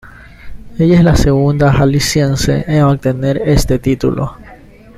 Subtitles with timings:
[0.79, 4.35] Ella es la Segunda Jalisciense en obtener este título.